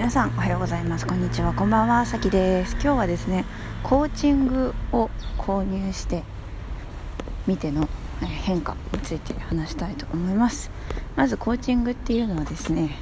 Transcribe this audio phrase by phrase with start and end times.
[0.00, 1.06] 皆さんおはようございます。
[1.06, 1.52] こんにちは。
[1.52, 2.06] こんばんは。
[2.06, 2.72] さきです。
[2.76, 3.44] 今日はですね
[3.82, 6.22] コーチングを購入して
[7.46, 7.86] みての
[8.22, 10.70] 変化について話したいと思います。
[11.16, 12.96] まずコーチングっていうのはですね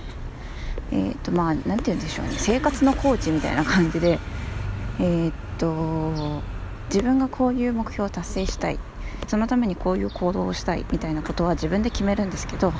[0.90, 2.32] えー、とまあ何て言うんでしょうね。
[2.36, 4.18] 生活のコーチみたいな感じで
[4.98, 6.42] えー、っと
[6.86, 8.80] 自分がこういう目標を達成したい。
[9.28, 12.72] そのためにこういう行動をしたいみたいなことは自分で決めるんですけど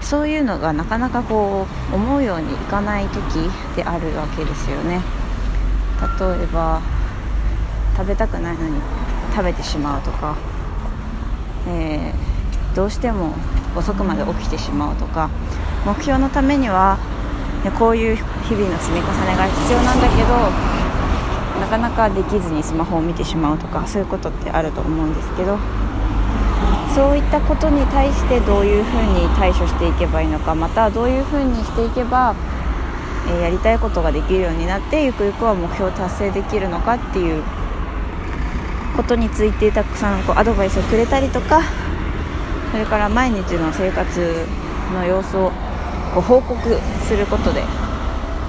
[0.00, 5.02] そういうのがなかなかこう思うようにいかない時であるわけですよね。
[6.18, 6.80] 例えば
[7.96, 8.80] 食べたくないのに
[9.34, 10.36] 食べてしまうとか、
[11.66, 13.34] えー、どうしても
[13.76, 15.28] 遅くまで起きてしまうとか
[15.84, 16.98] 目標のためには
[17.78, 20.78] こういう日々の積み重ねが必要なんだけど
[21.60, 25.58] なかなかできずにスマホを見てしまうとかそういうことってあると思うんですけど
[26.94, 32.34] そういったことに対してどういうふうに対処していけばいいのかまたどういうふうにしていけば、
[33.28, 37.42] えー、やりたいことができるようになってゆくゆくは目標を達成できるのかっていう
[38.96, 41.62] ことについてたくさんこうアドバイスをくれたりとか
[42.72, 44.46] それから毎日の生活
[44.92, 45.52] の様子を
[46.14, 46.58] こう報告
[47.06, 47.62] することで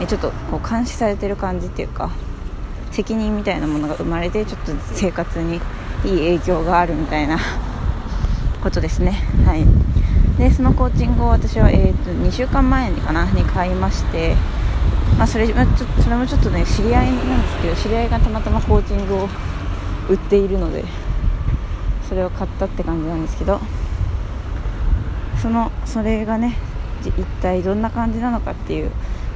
[0.08, 2.10] ちょっとこう監視されてる感じっていうか
[2.92, 5.60] 責任みたいなものが生まれてちょっと生活にいい
[6.02, 7.38] 影響があるみたいな
[8.62, 9.12] ことですね。
[9.46, 9.66] はい、
[10.38, 14.36] でそのコーチングを私は、えーと、2週間前にかなに買いまして、
[15.18, 15.56] まあ、それちょ
[16.02, 19.30] それもちょっとね知り合いなんですけど知り合いがたまたまコーチングを
[20.10, 20.84] 売っているので
[22.08, 23.60] それを買ったって感じなんですけど
[25.42, 26.58] そのそれがね
[27.04, 28.92] 一体どんな感じなのかっていう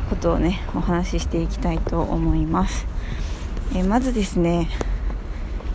[0.09, 2.85] ことをねお話ししていきたいと思います、
[3.73, 4.69] えまずですね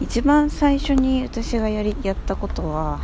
[0.00, 3.00] 一番最初に私がやりやったことは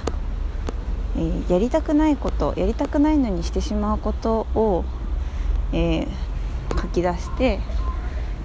[1.16, 4.84] えー、やりたくないことやりたくないのにしてしまうことを、
[5.72, 7.60] えー、書き出して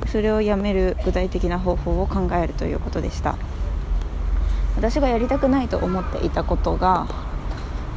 [0.07, 3.37] それをやめる具体的な方法を考えるということでした。
[4.79, 7.05] 私がやりたくないと思っていたことが、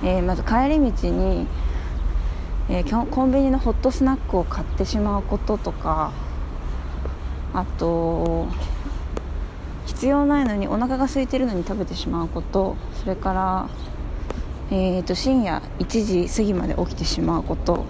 [0.02, 1.46] えー、まず帰り道に、
[2.68, 6.12] えコンビニのホットスナックを買ってしまうこととか
[7.52, 8.48] あと
[9.86, 13.68] 必要ないのにお腹が空いてるのに食べてしまうことそれから
[14.74, 17.84] えーと、深夜1時過ぎまで起きてしまうこと、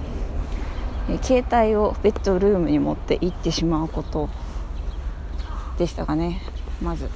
[1.09, 4.29] えー、携帯をベッドルームに持って行ってしまうこと。
[5.79, 6.43] でしたかね。
[6.83, 7.09] まず。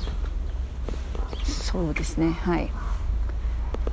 [1.45, 2.31] そうですね。
[2.31, 2.71] はい。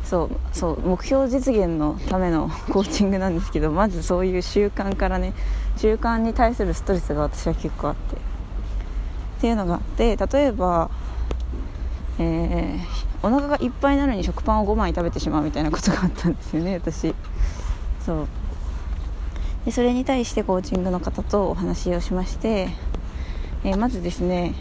[0.04, 5.34] そうそう目標実現のためのコーチングなんですけどまずそういう習慣からね
[5.78, 8.16] 習慣に対するストレスが私は結構あって。
[8.16, 8.20] っ
[9.42, 10.92] ていうのがあって例えば
[12.20, 17.16] えーお腹がいっぱいなのに食パンを5枚食べてしまうみたいなことがあったんですよね私。
[18.06, 18.28] そう。
[19.66, 22.68] でそれに対してコーチングの方とお話をしまして、
[23.64, 24.54] えー、まずですね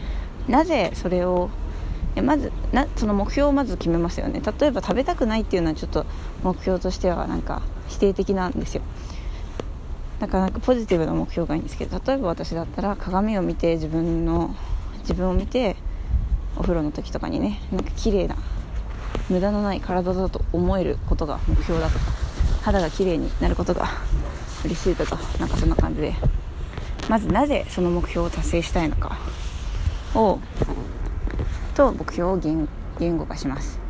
[0.46, 1.50] なぜそれを
[2.22, 4.40] まずなその目標をまず決めますよね。
[4.60, 6.06] 例えば食べたくないっていうのはちょっと
[6.44, 8.82] 目標としてはなんか否定的なんですよ。
[10.20, 14.54] なかなかポジティブな目標がいいんですけど例えば私だったら鏡を見て自分の
[15.00, 15.74] 自分を見て
[16.56, 18.36] お風呂の時とかにねなんか綺麗な
[19.28, 22.04] 無駄のない体だと思えることが目標だとか
[22.62, 23.88] 肌が綺麗になることが
[24.64, 26.14] 嬉しいとかなんかそんな感じで
[27.08, 29.18] まずなぜその目標を達成したいのか
[30.14, 30.38] を
[31.74, 33.80] と目標を言言語化します。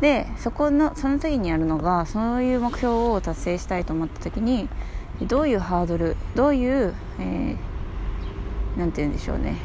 [0.00, 4.68] でそこのその次にやるのがそういう目標を達成したいと思った時に
[5.20, 9.56] どういうハードルどういう、えー、て言うんでしょうね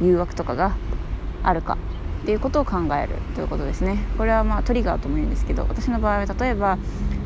[0.00, 0.74] 誘惑とかが
[1.42, 1.78] あるか
[2.22, 3.98] っていうことを考えるということですね。
[4.16, 6.78] これはまあトリガーとも言うんですけど私の場合は例えば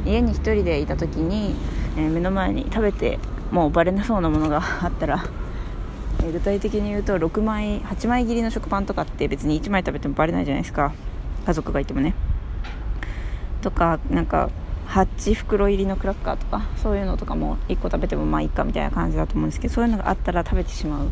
[0.05, 1.55] 家に1人でいた時に、
[1.97, 3.19] えー、目の前に食べて
[3.51, 5.25] もうバレなそうなものが あったら、
[6.21, 10.93] えー、具体的に言うと6枚8枚切りの食パンとかって別に1枚食べてもバレないじゃないですか。
[11.45, 12.15] 家族がいてもね。
[13.63, 14.51] とかなんか
[14.89, 21.09] 8袋入りのクラッカーとかそういうのとかも1個食べてもまあいいかみたいな感じだと思うんですけどそういうのがあったら食べてしまう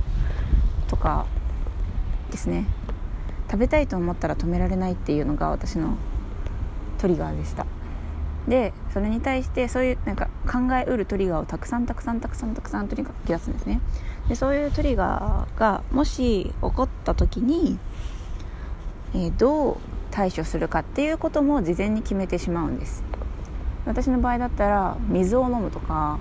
[0.87, 1.25] とか
[2.31, 2.67] ですね。
[3.51, 5.97] 食べたいと思ったら止められないっていうのが私の
[6.99, 7.67] トリガーでした。
[8.49, 13.81] でそれに対してそういうなんか考えうるトリガーをたくさんたくさんたくさんたくさんとにかく出すんですね。
[14.29, 17.79] でそういうトリガーがもし起こった時に、
[19.15, 19.77] えー、どう
[20.11, 23.03] 対処するかっていうことも事前に決めてしまうんです。
[23.85, 26.19] 私の場合だったら水を飲むとか、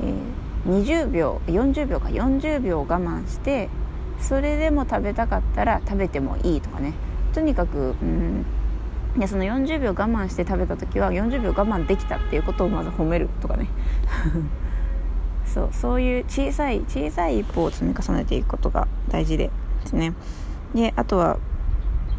[0.00, 3.68] えー、20秒40秒か40秒我慢して
[4.20, 6.94] それでも食べたかったら食べてもいいとかね。
[7.32, 8.44] とにかくうん。
[9.16, 13.68] いやその40秒我慢して食べた時は40秒我慢できたっていうことをまず褒めるとかね。
[15.46, 19.50] そうそういう小さい小さい一歩を積み重ねていくことが大事で
[19.82, 20.12] ですね。
[20.74, 21.38] であとは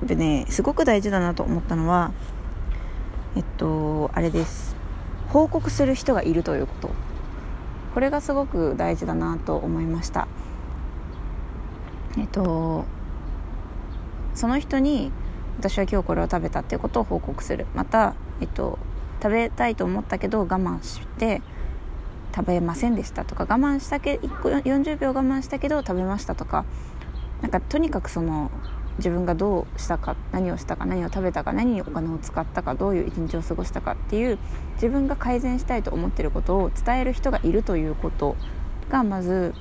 [0.03, 2.11] でねすごく大事だなと思ったのは
[3.35, 4.75] えっとあれです。
[5.27, 6.89] 報告する人がいるということ。
[7.93, 10.27] これがすごく大事だなと思いました。
[12.17, 12.85] えっと
[14.33, 15.11] その人に
[15.59, 17.67] 私は今日これを食べたっていうことを報告する。
[17.75, 18.79] また、えっと、
[19.21, 21.41] 食べたいと思ったけど我慢して
[22.33, 26.63] 食べませんでしたとか我慢したけ40秒我慢したけど食べましたとか
[27.41, 28.49] なんかとにかくその
[28.97, 34.37] 自分がどうしたか何をしたか何を食べたか何にお金を使ったかどういう一日を過ごしたかっていう
[34.75, 38.35] 自分が改善したいと思ってることを伝える人がいるということ
[38.89, 39.53] がまず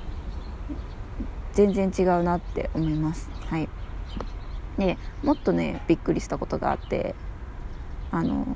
[1.67, 3.29] 全然違うなって思います。
[3.47, 3.67] はい、
[4.77, 7.15] でもっとねびっくりしたことがあって
[8.11, 8.55] あの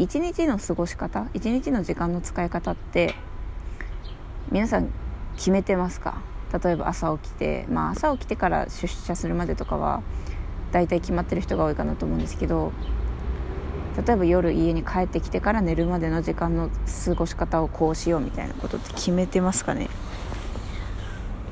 [0.00, 3.14] 一日の過ごし方一日の時間の使い方って
[4.50, 4.88] 皆さん
[5.36, 6.20] 決めてますか？
[6.64, 10.02] 例えば朝起きて、まあ、朝起きてから出社するまでとかは
[10.72, 12.72] 大体決まってる人が多いかなと思うんですけど
[14.04, 16.70] 例えば夜家に帰ってきてから寝るまでの時間の
[17.06, 19.88] 過ごし方をこうしようみたいなことって決めてますかね？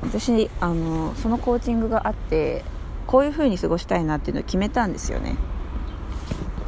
[0.03, 2.63] 私あのそのコーチングがあって
[3.07, 5.35] こういう風に過ごしたいなっていうのを決めたんですよね。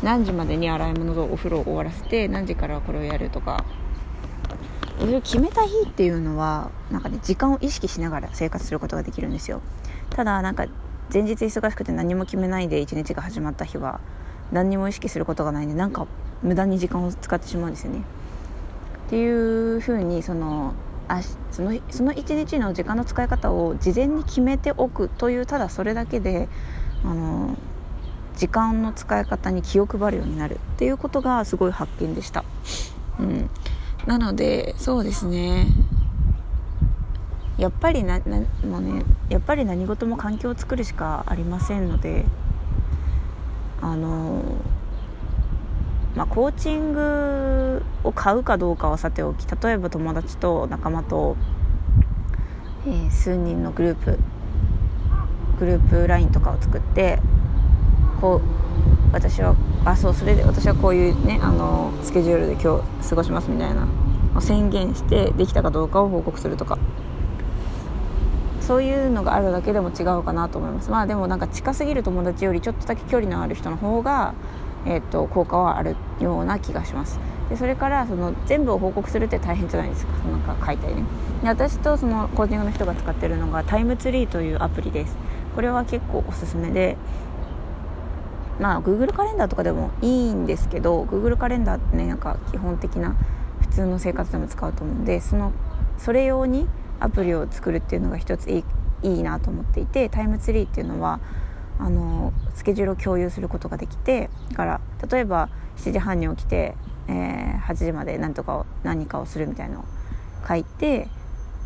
[0.04, 3.64] 何時までに洗い物とお風呂を終わらせて何時からこれをやるとか。
[5.00, 9.62] それを決めた日っていうのはなんかね時間を意識しながら生活することができるんですよ。
[10.10, 10.68] ただなんか
[11.14, 14.00] 前日忙しくて何も決めないで一日が始まった日は
[14.52, 16.08] 何にも意識することがないんでなんか
[16.42, 18.04] 無駄に時間を使ってしまうんですよね。
[19.08, 20.74] っていうふうにその
[21.08, 21.22] あ
[21.52, 26.48] そのその一日の時間の使い方を事前に決めておくというただそれだけで
[27.04, 27.56] あの
[28.36, 32.44] 時間の使い方に気を配るようになるっていうことがすごい発見でした、
[33.20, 33.50] うん、
[34.06, 35.68] なのでそうですね。
[37.58, 42.26] やっぱりななもうねやっぱり何事も環境を作るしかありませんので
[43.82, 44.42] あの
[46.16, 51.36] まあ、コーチングを買うかどうかはさておき例えば友達と仲間と、
[52.88, 54.18] えー、数人のグループ
[55.60, 57.20] グループ LINE とかを作って
[58.22, 63.88] こう私はあそうそれで私はこういうねあのスケジュールで今日過ごしますみたいな
[64.42, 66.78] 宣言してできたかどうかを報告するとか。
[68.62, 70.90] そういうのがあるだけでも違うかなと思います。
[70.90, 74.34] まあでもなんか近すぎる友達よりちょっとだけ距離のある人の方が、
[74.86, 77.20] えーと、効果はあるような気がします。
[77.50, 80.14] でそれからその全部を報告するって大変じゃないですか。
[80.28, 81.04] なんか書いたりね。
[81.42, 85.16] で私とそのコーチングの人が使ってるのがタイムツリーというアプリです。
[85.56, 86.98] これは結構おすすめで
[88.60, 93.16] まあ Google カレンダーとかでもいいんですけど Google カレンダーってねなんか基本的な
[93.62, 95.52] 普通の生活でも使うと思うんでその
[95.98, 96.68] それ用に
[97.00, 98.64] アプリを作るっていうのが一つい
[99.04, 101.20] いいいなと思っていてタイムツリーっていうのは
[101.80, 106.76] あのスケジュールを共有することができてだから例えば7時半に起きて、
[107.08, 109.86] えー、8時まで何とかを何かをするみたいのを
[110.48, 111.10] 書いて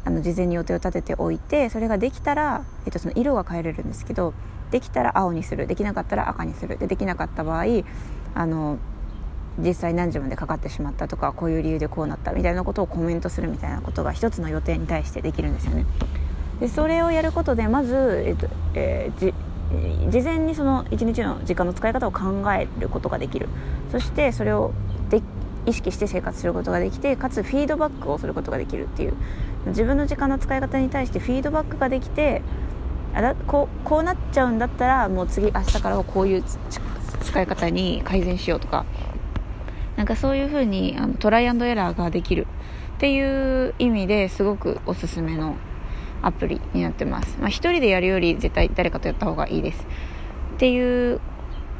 [0.06, 4.34] あの事前に予定を立てておいてそれができたら、えっと、その色が変えれるんですけど
[4.72, 7.66] できたら青にするできなかったら赤にするでできなかった場合
[8.36, 8.78] あの
[9.58, 15.86] 実際何時までかかってしまったとかこういう理由でこうなったみたいなことをコメントするみたいなことが一つの予定に対してできるんですよね。
[16.60, 19.33] でそれをやることでまず、えっとえー、
[20.09, 23.47] 事前にその一日の時間の使い方を考えることができる。
[23.92, 24.73] そしてそれを
[25.09, 25.21] で
[25.66, 29.14] 意識して生活することができてかつフィードバックをすることができるっていう。
[29.68, 32.42] 自分の時間の使い方に対してフィードバックができて
[33.14, 36.44] あだこうこうなっちゃうんだったらもう次明日からはこういう
[37.21, 38.85] 使い方に改善しようとか。
[39.97, 42.47] なんかそういう風にあにトライアンドエラーができる
[42.95, 45.56] っていう意味ですごくおすすめの
[46.21, 49.88] アプリになってます、まあ、1人でやるより絶対誰かとやった方がいいです。
[50.56, 51.21] っていう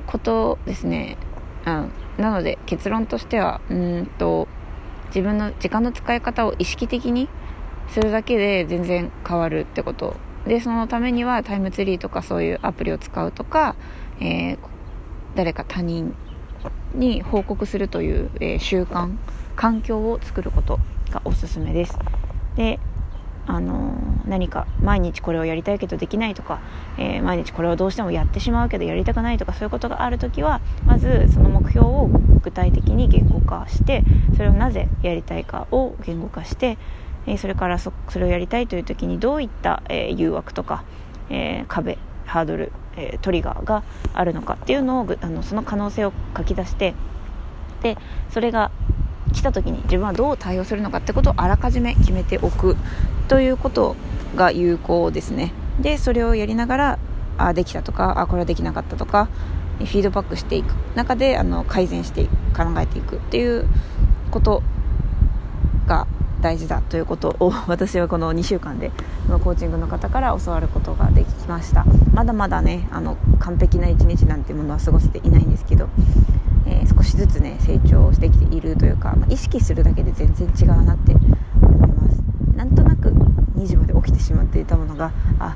[0.08, 1.18] ことですね、
[1.66, 4.48] うん、なので結論としてはうんと
[5.08, 7.28] 自分の時間の使い方を意識的に
[7.90, 10.16] するだけで全然変わるってこと。
[10.48, 13.76] でそのためにはタイムツリーとかそういうアプリを使うとか、
[14.20, 14.58] えー、
[15.36, 16.16] 誰か他人
[16.94, 19.16] に報告するという、えー、習慣
[19.56, 20.80] 環境を作ること
[21.12, 22.00] がおすすめです。
[22.56, 22.80] で
[23.50, 23.96] あの、
[24.28, 26.62] 何か毎日これをやりたいけどできないとか、
[26.98, 32.10] えー、毎日これをどうしてもやってしまうけどやりたくないとかそういうことがある時はまずその目標を
[32.44, 34.04] 具体的に言語化して
[34.38, 36.78] それをなぜやりたいかを言語化して
[37.26, 40.84] えそれからそれをやりたいという時にどういった、え誘惑とか、
[41.30, 46.96] え壁ハードル、えトリガーがあるのかっていうのをあのその可能性を書き出して
[47.82, 47.98] で
[48.30, 48.72] それが
[49.34, 52.78] 来た時に自分はどう対応するのかってことをあらかじめ決めておく。
[53.30, 53.96] ということ
[54.36, 55.54] が有効ですね。
[55.80, 57.00] でそれをやりながら
[57.38, 59.30] あできたとかあこれはできなかったとか
[59.78, 60.74] フィードバックしていく。
[60.96, 63.16] 中であの改善して考えていく。
[63.16, 63.66] っていう
[64.32, 64.62] こと
[65.88, 66.08] が
[66.42, 68.92] 大事だということを 私はこの2週間で
[69.44, 71.86] コーチングの方から教わることができました。
[72.14, 75.88] まだまだねあの完璧な一日なんてものは過ごせていないんですけど、
[76.66, 81.16] えー、少しずつね成長してきているというか、まあ、意識するだけで全然違うなって
[81.62, 82.24] 思います
[82.56, 83.14] なんとなく
[83.60, 85.56] 2時まで起きてしまっていたものがあ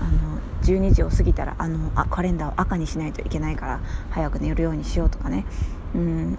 [0.00, 5.46] あの12時を過ぎたらあのあカレンダーを赤にしないといけないから早く寝るようにしようとかね。
[5.94, 6.38] うん。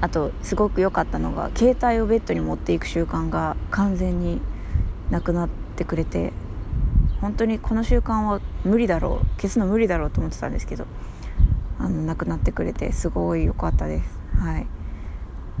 [0.00, 4.42] あとすごく良かったのが携帯をベッドに持っていく習慣が完全に
[5.10, 6.32] なくなってくれて
[7.22, 10.86] 本当にこの習慣は無理だろう消すの無理だろうと思ってたんですけど
[11.78, 14.18] あのなくなってくれてすごい良かったです。
[14.38, 14.66] はい。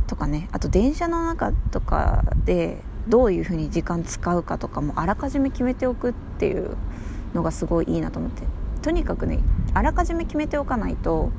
[0.06, 0.48] とかね。
[0.52, 6.76] あと電車の中とかでどういうふうに時間使うかとかもあらかじめ決めておくっていう
[7.34, 8.42] のがすごいいいなと思って。
[8.82, 9.38] とにかくね
[9.72, 11.30] あらかじめ決めておかないと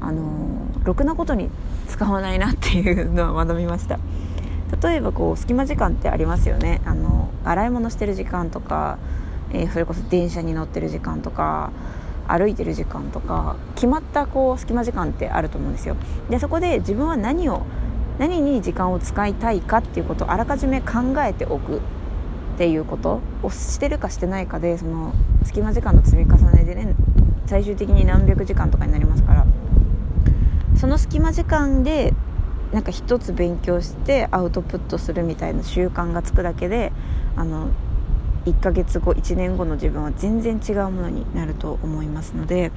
[0.00, 1.48] あのろくなことに
[1.88, 3.98] 使わないなっていうのは学びました。
[4.82, 6.80] 例えばこう隙間時間ってありますよね。
[6.84, 8.98] あの洗い物してる時間とか、
[9.52, 11.72] えー、それこそ電車に乗ってる時間とか
[12.28, 15.96] 歩いてる時間とか決まったこう隙間時間ってあると思うんですよ。
[16.30, 17.62] でそこで自分は何を
[18.18, 21.80] 何に時間を使いたいかっていうことをあらかじめ考えておくっ
[22.58, 25.14] ていうことをしてるかしてないかでその
[25.44, 26.94] 隙間時間の積み重ねでね
[27.46, 29.46] 最終的に何百時間とかになりますから。
[30.82, 32.12] その隙間時間で
[32.72, 36.92] なんか一つ勉強してアウトプットするみたいな習慣がつくだけで
[37.36, 37.68] あの
[38.46, 42.72] 1ヶ月後1年後の自分は全然違うものになると思いますので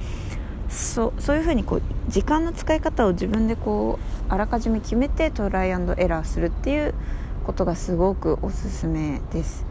[0.68, 6.94] そうそういうふうにこう時間の使い方を自分でこうあらかじめ決めてトライアンドエラーするっていう
[7.44, 9.64] ことがすごくおすすめです。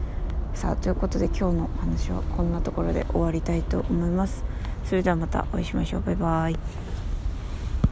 [0.53, 4.45] さあということで今日のお話はこんなところで終わりたいと思います。
[4.85, 6.01] それではまたお会いしましょう。
[6.01, 6.84] バイバイ。